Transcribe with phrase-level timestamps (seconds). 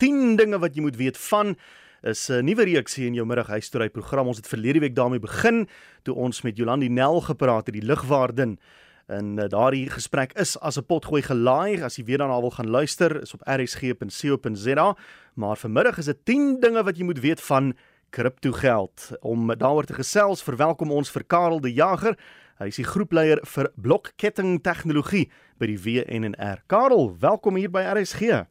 [0.00, 1.56] 10 dinge wat jy moet weet van
[2.02, 4.26] is 'n nuwe reeksie in jou middaghuistory program.
[4.26, 5.68] Ons het verlede week daarmee begin
[6.02, 8.58] toe ons met Jolandi Nel gepraat het, die lugwaardin.
[9.06, 11.82] En uh, daardie gesprek is as 'n potgooi gelaai.
[11.82, 14.96] As jy weer daarna wil gaan luister, is op rsg.co.za.
[15.34, 17.74] Maar vanmiddag is dit 10 dinge wat jy moet weet van
[18.10, 19.10] kriptogeld.
[19.20, 22.16] Om daaroor te gesels, verwelkom ons vir Karel de Jager.
[22.58, 26.62] Hy is die groepleier vir blokketting tegnologie by die WNR.
[26.66, 28.46] Karel, welkom hier by RSG.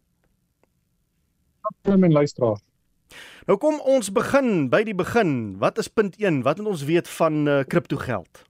[1.69, 2.59] Hallo my luisteraar.
[3.49, 5.57] Nou kom ons begin by die begin.
[5.61, 6.43] Wat is punt 1?
[6.45, 8.43] Wat moet ons weet van uh, kriptogeld?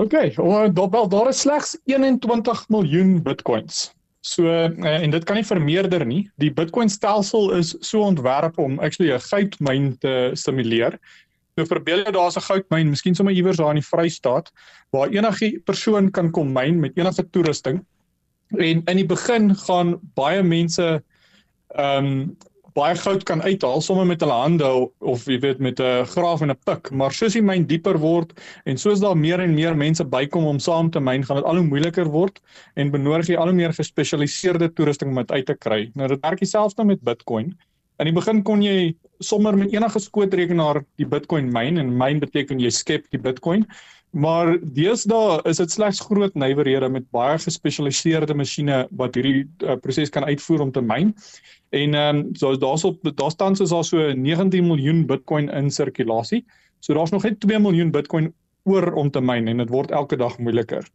[0.00, 3.90] OK, wel daar is slegs 21 miljoen Bitcoins.
[4.20, 6.22] So uh, en dit kan nie vermeerder nie.
[6.40, 10.98] Die Bitcoin stelsel is so ontwerp om actually 'n goudmyn te simuleer.
[11.56, 14.52] Nou verbeel jy daar's 'n goudmyn, miskien sommer iewers daar in die Vrystaat
[14.90, 17.84] waar enige persoon kan kom myn met enige toerusting.
[18.58, 21.02] En in die begin gaan baie mense
[21.74, 22.36] ehm um,
[22.74, 24.68] baie goud kan uithaal sommer met hulle hande
[25.12, 28.32] of jy weet met 'n graaf en 'n pik, maar soos die myn dieper word
[28.64, 31.56] en soos daar meer en meer mense bykom om saam te myn, gaan dit al
[31.56, 32.40] hoe moeiliker word
[32.76, 35.90] en benodig jy al hoe meer gespesialiseerde toerusting om dit uit te kry.
[35.94, 37.56] Nou dit werk dieselfde nou met Bitcoin.
[37.98, 42.60] In die begin kon jy sommer met enige skootrekenaar die Bitcoin myn en myn beteken
[42.60, 43.66] jy skep die Bitcoin.
[44.10, 50.10] Maar deesdae is dit slegs groot nywerhede met baie gespesialiseerde masjiene wat hierdie uh, proses
[50.10, 51.12] kan uitvoer om te myn.
[51.70, 55.70] En ehm um, so daar's op daar staan soos daar so 19 miljoen Bitcoin in
[55.70, 56.44] sirkulasie.
[56.80, 58.32] So daar's nog net 2 miljoen Bitcoin
[58.64, 60.88] oor om te myn en dit word elke dag moeiliker.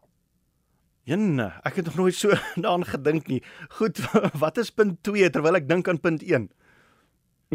[1.05, 3.41] Jenne, ek het nog nooit so daaraan gedink nie.
[3.79, 4.01] Goed,
[4.43, 6.49] wat is punt 2 terwyl ek dink aan punt 1?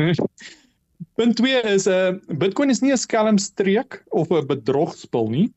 [1.16, 5.52] Punt 2 is 'n uh, eh, Bitcoin is nie 'n skelmstreek of 'n bedrogspel nie.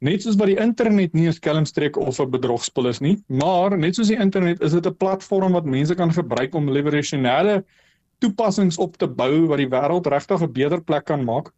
[0.00, 3.94] Net soos wat die internet nie 'n skelmstreek of 'n bedrogspel is nie, maar net
[3.94, 7.64] soos die internet is dit 'n platform wat mense kan gebruik om revolusionêre
[8.20, 11.52] toepassings op te bou wat die wêreld regtig 'n beter plek kan maak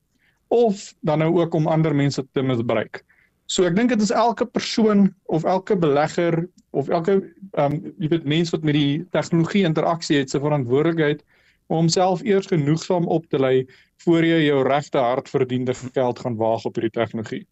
[0.49, 3.05] of dan nou ook om ander mense te misbruik.
[3.47, 8.09] So ek dink dit is elke persoon of elke belegger of elke ehm um, jy
[8.09, 11.23] weet mens wat met die tegnologie interaksie het se verantwoordelikheid
[11.69, 13.67] om homself eers genoegsaam op te lei
[14.05, 17.45] voor jy jou regte hard verdiende geld gaan waag op hierdie tegnologie.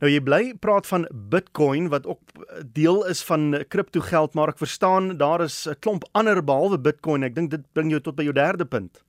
[0.00, 2.20] Nou jy bly praat van Bitcoin wat ook
[2.72, 7.22] deel is van kripto geld, maar ek verstaan daar is 'n klomp ander behalwe Bitcoin.
[7.22, 9.04] Ek dink dit bring jou tot by jou derde punt.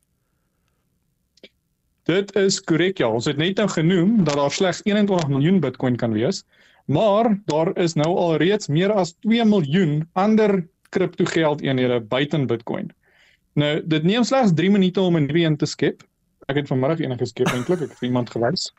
[2.03, 5.95] Dit is korrek ja, ons het net nou genoem dat daar slegs 21 miljoen Bitcoin
[5.95, 6.44] kan wees,
[6.85, 12.45] maar daar is nou al reeds meer as 2 miljoen ander kripto geld eenhede buite
[12.45, 12.91] Bitcoin.
[13.53, 16.03] Nou, dit neem slegs 3 minute om 'n nuwe een te skep.
[16.50, 18.72] Ek het vanmiddag een geskep eintlik, ek het iemand gewys.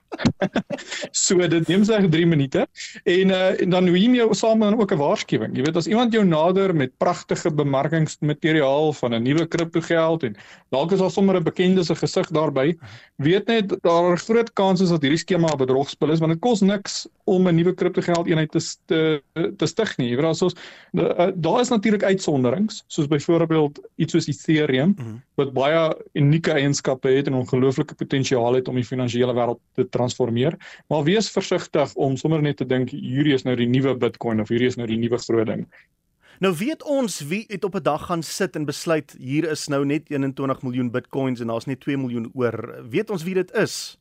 [1.24, 2.66] so dit neem slegs 3 minute
[3.04, 5.56] en uh, en dan hoe jy saam dan ook 'n waarskuwing.
[5.56, 10.36] Jy weet as iemand jou nader met pragtige bemarkingsmateriaal van 'n nuwe kriptogeld en
[10.70, 12.76] dalk is daar sommer 'n bekende se gesig daarby,
[13.16, 16.60] weet net daar is groot kanse dat hierdie skema 'n bedrogspel is want dit kos
[16.60, 19.22] niks om 'n nuwe kriptogeld eenheid te te,
[19.56, 20.08] te stig nie.
[20.08, 20.54] Jy weet daar's
[20.92, 25.22] uh, daar is natuurlik uitsonderings, soos byvoorbeeld iets soos Ethereum mm -hmm.
[25.34, 30.56] wat baie unieke eienskappe het en ongelooflike potensiaal het om die finansiële wêreld te transformeer.
[30.88, 34.48] Maar wees versigtig om sommer net te dink hierdie is nou die nuwe Bitcoin of
[34.48, 35.66] hierdie is nou die nuwe groot ding.
[36.42, 39.84] Nou weet ons wie het op 'n dag gaan sit en besluit hier is nou
[39.84, 42.84] net 21 miljoen Bitcoins en daar's net 2 miljoen oor.
[42.90, 43.98] Weet ons wie dit is?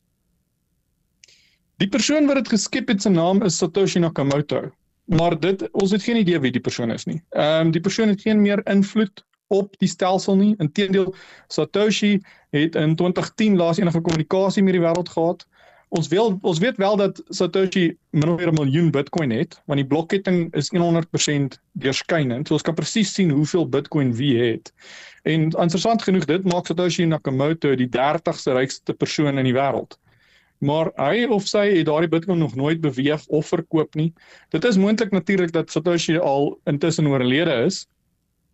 [1.76, 4.70] Die persoon wat dit geskep het se naam is Satoshi Nakamoto.
[5.04, 7.22] Maar dit ons het geen idee wie die persoon is nie.
[7.30, 10.54] Ehm um, die persoon het geen meer invloed op die stelsel nie.
[10.62, 11.12] Inteendeel,
[11.52, 12.18] Satoshi
[12.56, 15.46] het in 2010 laas enige kommunikasie met die wêreld gehad.
[15.92, 19.80] Ons wil ons weet wel dat Satoshi min of meer 'n miljoen Bitcoin het, want
[19.80, 22.48] die blokketting is 100% deurskynend.
[22.48, 24.72] So ons kan presies sien hoeveel Bitcoin wie het.
[25.22, 29.98] En interessant genoeg, dit maak Satoshi Nakamoto die 30ste rykste persoon in die wêreld.
[30.62, 34.12] Maar hy of sy het daardie Bitcoin nog nooit beweeg of verkoop nie.
[34.48, 37.86] Dit is moontlik natuurlik dat Satoshi al intussen oorlede is,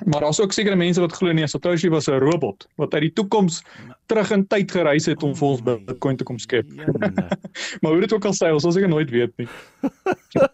[0.05, 3.13] Maar daar's ook sekere mense wat glo nee, Satoshi was 'n robot wat uit die
[3.13, 3.63] toekoms
[4.07, 6.67] terug in tyd gereis het om vir ons Bitcoin te kom skep.
[7.81, 9.49] maar hoe dit ook al sê, ons sal seker nooit weet nie.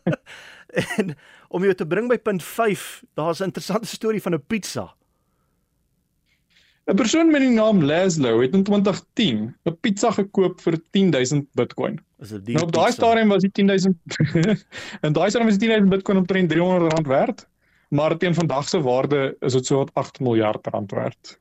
[0.97, 1.17] en
[1.49, 4.95] om jou te bring by punt 5, daar's 'n interessante storie van 'n pizza.
[6.87, 12.01] 'n Persoon met die naam Laszlo het in 2010 'n pizza gekoop vir 10000 Bitcoin.
[12.19, 12.55] Is dit die?
[12.55, 13.97] Nou op daai stadium was die 10000
[15.01, 17.49] en daai stadium was die 10000 Bitcoin omtrent 300 rand werd
[17.95, 21.39] maar teen vandag se waarde is dit so wat 8 miljard rand werd.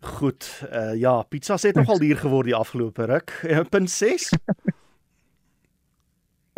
[0.00, 3.40] Goed, uh, ja, pizza het nogal duur geword die afgelope ruk.
[3.44, 4.30] Uh, punt 6.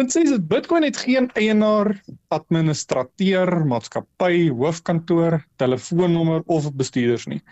[0.01, 1.93] Dit sê dit Bitcoin het geen eienaar,
[2.33, 7.43] administrateur, maatskappy, hoofkantoor, telefoonnommer of bestuurders nie.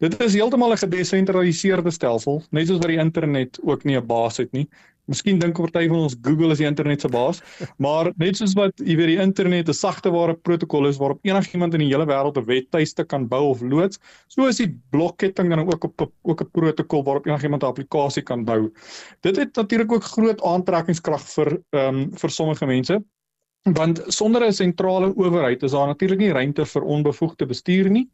[0.00, 4.38] Dit is heeltemal 'n gedesentraliseerde stelsel, net soos wat die internet ook nie 'n baas
[4.40, 4.66] het nie.
[5.04, 7.42] Miskien dink party van ons Google is die internet se baas,
[7.76, 11.80] maar net soos wat jy weet die internet 'n sagteware protokol is waarop enigiemand in
[11.80, 13.98] die hele wêreld 'n webtuiste kan bou of loods,
[14.28, 18.44] so is die blokketting dan ook op ook 'n protokol waarop enigiemand 'n applikasie kan
[18.44, 18.72] bou.
[19.20, 23.04] Dit het natuurlik ook groot aantrekkingskrag vir ehm um, vir sommige mense.
[23.64, 28.08] Want sonder 'n sentrale owerheid is daar natuurlik nie ruimte vir onbevoegde bestuur nie.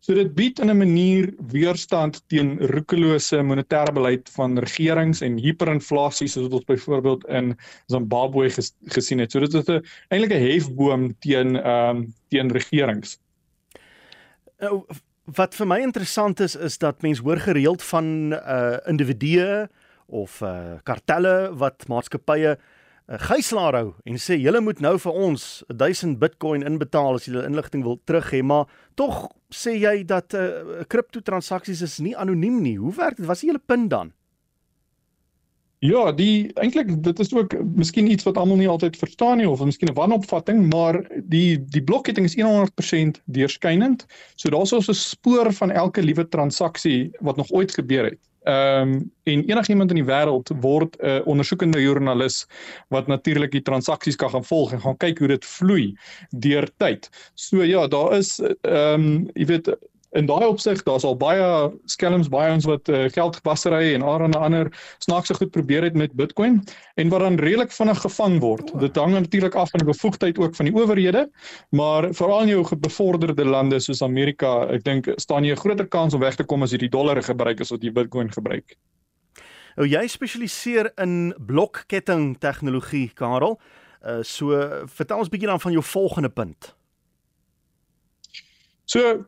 [0.00, 6.28] So dit bied in 'n manier weerstand teen roekelose monetêre beleid van regerings en hiperinflasie
[6.28, 7.56] soos ons byvoorbeeld in
[7.86, 9.32] Zimbabwe ges, gesien het.
[9.32, 13.18] So dit is 'n eintlik 'n hefboom teen ehm um, teen regerings.
[14.60, 14.84] Nou
[15.24, 19.68] wat vir my interessant is is dat mense hoor gereeld van uh individue
[20.06, 25.64] of uh kartelle wat maatskappye uh, gijslaar hou en sê julle moet nou vir ons
[25.66, 30.36] 1000 Bitcoin inbetaal as julle inligting wil terug hê, maar tog sê jy dat 'n
[30.36, 32.76] uh, kripto transaksies is nie anoniem nie.
[32.76, 33.26] Hoe werk dit?
[33.26, 34.12] Wat is julle punt dan?
[35.78, 39.62] Ja, die eintlik dit is ook miskien iets wat almal nie altyd verstaan nie of
[39.64, 44.06] miskien 'n wanopvatting, maar die die blokketting is 100% deurskynend.
[44.34, 48.18] So daar's ons 'n spoor van elke liewe transaksie wat nog ooit gebeur het.
[48.48, 52.46] Ehm um, en enigiemand in die wêreld word 'n uh, ondersoekende joernalis
[52.88, 55.96] wat natuurlik die transaksies kan gaan volg en gaan kyk hoe dit vloei
[56.30, 57.10] deur tyd.
[57.34, 59.68] So ja, daar is ehm um, jy weet
[60.16, 61.44] in daai opsig daar's al baie
[61.90, 64.70] skelms baie ons wat uh, geldwassery en allerlei ander
[65.04, 66.62] snaakse goed probeer het met Bitcoin
[66.96, 68.72] en wat dan redelik vinnig gevang word.
[68.80, 71.26] Dit hang natuurlik af van die bevoegdheid ook van die owerhede,
[71.70, 76.14] maar veral in jou bevorderde lande soos Amerika, ek dink staan jy 'n groter kans
[76.14, 78.76] om weg te kom as jy die dollar gebruik as wat jy Bitcoin gebruik.
[79.76, 83.60] Nou jy spesialiseer in blokketting tegnologie, Karel.
[84.02, 84.50] Uh so
[84.86, 86.74] vertel ons bietjie dan van jou volgende punt.
[88.84, 89.26] So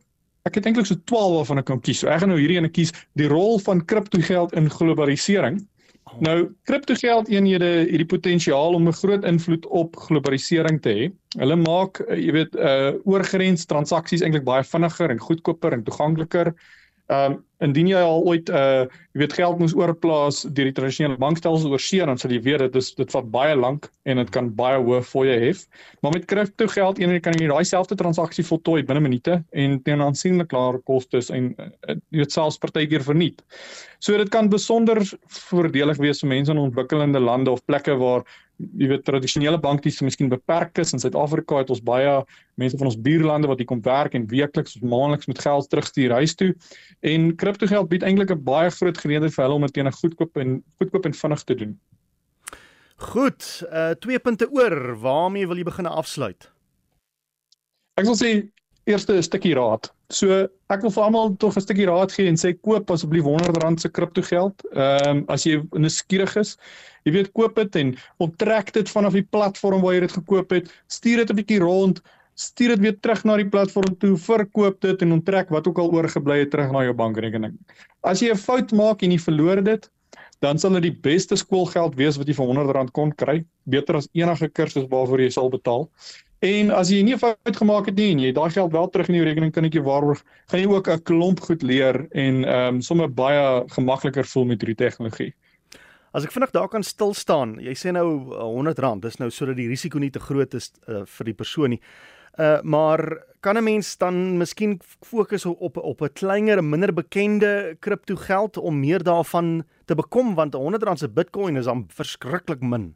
[0.48, 2.00] ek het eintlik so 12 waarvan ek kan kies.
[2.02, 5.60] So ek gaan nou hierdie ene kies, die rol van kriptogeld in globalisering.
[6.08, 6.16] Oh.
[6.24, 6.36] Nou
[6.68, 11.10] kriptogeld eenhede het die potensiaal om 'n groot invloed op globalisering te hê.
[11.38, 16.54] Hulle maak, eh, jy weet, uh oorgrens transaksies eintlik baie vinniger en goedkoper en toegankliker.
[17.08, 21.18] Ehm um, indien jy al ooit uh jy weet geld moes oorplaas deur die tradisionele
[21.18, 24.30] bankstelsel oor see dan sal jy weet dit is dit vat baie lank en dit
[24.30, 25.50] kan baie hoë fooie hê.
[26.00, 30.04] Maar met kripto geld eendag kan jy daai selfde transaksie voltooi binne minute en teen
[30.04, 31.50] aansienlik laer kostes en
[31.90, 33.42] jy weet selfs partykeer verniet.
[33.98, 35.02] So dit kan besonder
[35.50, 38.24] voordelig wees vir mense in ontwikkelende lande of plekke waar
[38.78, 42.12] jy weet tradisionele bankdienste miskien beperk is in Suid-Afrika het ons baie
[42.60, 46.14] mense van ons buurlande wat hier kom werk en weekliks of maandeliks met geld terugstuur
[46.18, 46.50] huis toe
[47.12, 50.36] en kriptogeld bied eintlik 'n baie groot geleentheid vir hulle om dit teen 'n goedkoop
[50.36, 51.78] en goedkoop en vinnig te doen.
[52.96, 56.50] Goed, uh twee punte oor, waarmee wil jy begin afsluit?
[57.96, 58.50] Ek wil sê
[58.86, 59.90] eerste 'n stukkie raad.
[60.10, 63.80] So ek wil vir almal tog 'n stukkie raad gee en sê koop asseblief R100
[63.80, 64.64] se kriptogeld.
[64.72, 66.56] Ehm um, as jy nuuskierig is,
[67.04, 70.72] jy weet koop dit en onttrek dit vanaf die platform waar jy dit gekoop het.
[70.88, 72.02] Stuur dit 'n bietjie rond
[72.40, 75.92] stuur dit weer terug na die platform toe, verkoop dit en onttrek wat ook al
[75.92, 77.58] oorgebly het terug na jou bankrekening.
[78.02, 79.90] As jy 'n fout maak en jy verloor dit,
[80.40, 84.08] dan sal dit die beste skoolgeld wees wat jy vir R100 kon kry, beter as
[84.14, 85.90] enige kursus waarvoor jy sal betaal.
[86.40, 89.08] En as jy nie 'n fout gemaak het nie en jy daai geld wel terug
[89.08, 92.44] in jou rekening kan ek jou waarborg, gaan jy ook 'n klomp goed leer en
[92.44, 95.34] ehm um, sommer baie gemakliker voel met hierdie tegnologie.
[96.12, 99.68] As ek vinnig daar kan stil staan, jy sê nou R100, dis nou sodat die
[99.68, 101.80] risiko nie te groot is uh, vir die persoon nie.
[102.38, 108.16] Uh maar kan 'n mens dan miskien fokus op op 'n kleiner, minder bekende kripto
[108.16, 112.60] geld om meer daarvan te bekom want 'n 100 rand se Bitcoin is dan verskriklik
[112.60, 112.94] min.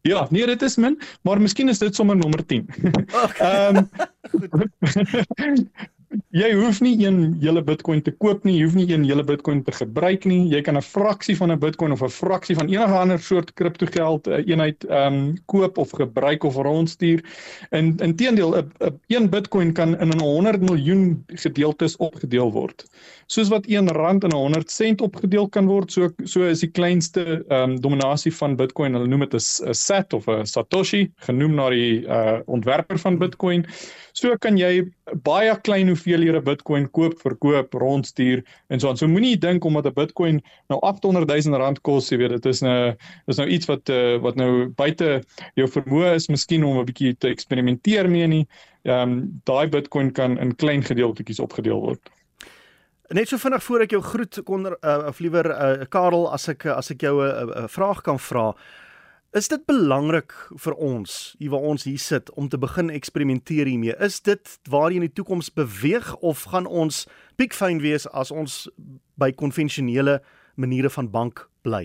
[0.00, 2.68] Ja, nee, dit is min, maar miskien is dit sommer nommer 10.
[3.38, 3.84] Ehm
[6.36, 9.62] jy hoef nie een hele Bitcoin te koop nie, jy hoef nie een hele Bitcoin
[9.64, 10.42] te gebruik nie.
[10.52, 14.26] Jy kan 'n fraksie van 'n Bitcoin of 'n fraksie van enige ander soort kriptogeld
[14.28, 17.24] uh, eenheid ehm um, koop of gebruik of rondstuur.
[17.70, 22.84] In inteendeel 'n een Bitcoin kan in 'n 100 miljoen gedeeltes opgedeel word.
[23.26, 26.70] Soos wat 1 rand in 'n 100 sent opgedeel kan word, so so is die
[26.70, 28.92] kleinste ehm um, dominasie van Bitcoin.
[28.92, 33.66] Hulle noem dit 'n sat of 'n satoshi, genoem na die uh, ontwerper van Bitcoin.
[34.12, 34.84] So kan jy
[35.26, 38.98] baie klein hoeveelhede Bitcoin koop, verkoop, rondstuur en so aan.
[38.98, 42.62] So moenie dink omdat 'n Bitcoin nou 800 000 rand kos, jy weet, dit is
[42.62, 42.94] 'n nou,
[43.26, 45.22] dis nou iets wat uh, wat nou buite
[45.54, 48.46] jou vermoë is, miskien om 'n bietjie te eksperimenteer mee nie.
[48.82, 52.10] Ehm um, daai Bitcoin kan in klein gedeeltetjies opgedeel word.
[53.08, 56.66] Net so vinnig voor ek jou groet kon uh, of liewer uh, Karel as ek
[56.66, 58.54] as ek jou 'n uh, uh, vraag kan vra
[59.36, 60.32] Is dit belangrik
[60.64, 63.92] vir ons, hier waar ons hier sit, om te begin eksperimenteer hiermee?
[64.00, 67.02] Is dit waar jy in die toekoms beweeg of gaan ons
[67.36, 68.62] piekfyn wees as ons
[69.20, 70.22] by konvensionele
[70.56, 71.84] maniere van bank bly?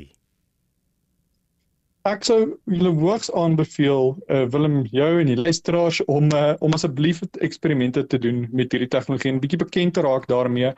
[2.07, 7.19] Ek sou julle hoogs aanbeveel uh, Willem jou en die luisteraars om uh, om asseblief
[7.45, 10.71] eksperimente te doen met hierdie tegnologie en bietjie bekend te raak daarmee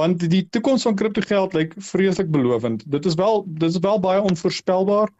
[0.00, 2.82] want die toekoms van kriptogeld lyk vreeslik belovend.
[2.90, 5.14] Dit is wel dit is wel baie onvoorspelbaar.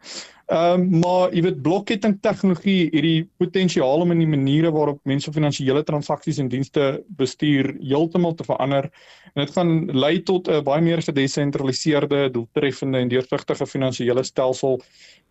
[0.45, 5.31] Ehm um, maar jy weet blokketting tegnologie hierdie potensiaal om in die maniere waarop mense
[5.33, 6.83] finansiële transaksies en dienste
[7.17, 8.91] bestuur heeltemal te verander
[9.33, 14.81] en dit gaan lei tot 'n baie meer gedesentraliseerde, doeltreffende en deursigtige finansiële stelsel.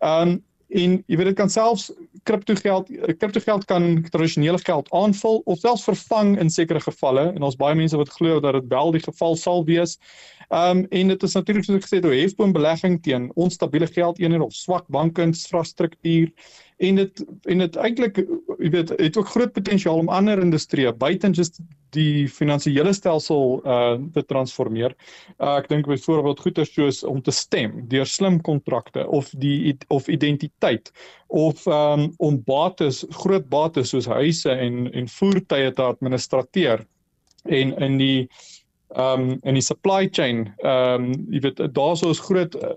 [0.03, 1.91] Ehm um, en jy weet dit kan selfs
[2.25, 7.75] kriptogeld kriptogeld kan tradisionele geld aanvul of selfs vervang in sekere gevalle en ons baie
[7.77, 9.97] mense wat glo dat dit wel die geval sal wees.
[10.49, 13.87] Ehm um, en dit is natuurlik soos ek gesê het, 'n hefboom belegging teen onstabiele
[13.87, 16.31] geldeenhede of swak bankinfrastruktuur
[16.77, 18.17] en dit en dit eintlik
[18.59, 21.61] jy weet het ook groot potensiaal om ander industrieë buite just
[21.95, 24.95] die finansiële stelsel uh te transformeer.
[25.39, 30.09] Uh, ek dink byvoorbeeld goeder soos om te stem deur slim kontrakte of die of
[30.11, 30.91] identiteit
[31.27, 36.83] of um om bates groot bates soos huise en en voertuie te administreer
[37.45, 38.27] en in die
[38.93, 42.75] um in die supply chain um jy weet daarso is groot uh,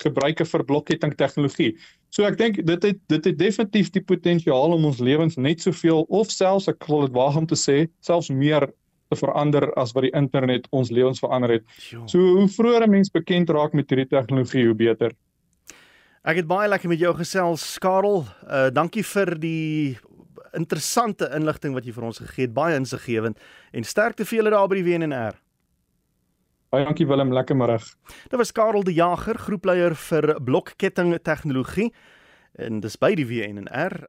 [0.00, 1.76] gebruike vir blokketting tegnologie.
[2.10, 6.06] So ek dink dit het dit het definitief die potensiaal om ons lewens net soveel
[6.08, 8.66] of selfs ek wil dit waag om te sê selfs meer
[9.10, 11.64] te verander as wat die internet ons lewens verander het.
[12.06, 15.12] So hoe vroeër 'n mens bekend raak met hierdie tegnologie hoe beter.
[16.24, 18.24] Ek het baie lekker met jou gesels Karel.
[18.46, 19.98] Uh dankie vir die
[20.52, 22.54] interessante inligting wat jy vir ons gegee het.
[22.54, 23.38] Baie insiggewend
[23.72, 25.34] en sterkte vir julle daar by die WNR.
[26.70, 27.82] Baie dankie Willem, lekker middag.
[28.30, 31.88] Dit was Karel die Jager, groepleier vir blokketting tegnologie
[32.54, 34.04] en dis by die WNR.